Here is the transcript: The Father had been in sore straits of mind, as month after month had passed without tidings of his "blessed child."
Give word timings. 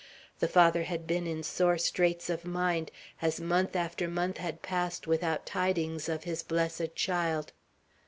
The 0.39 0.47
Father 0.47 0.85
had 0.85 1.05
been 1.05 1.27
in 1.27 1.43
sore 1.43 1.77
straits 1.77 2.27
of 2.27 2.43
mind, 2.43 2.89
as 3.21 3.39
month 3.39 3.75
after 3.75 4.07
month 4.07 4.37
had 4.37 4.63
passed 4.63 5.05
without 5.05 5.45
tidings 5.45 6.09
of 6.09 6.23
his 6.23 6.41
"blessed 6.41 6.95
child." 6.95 7.53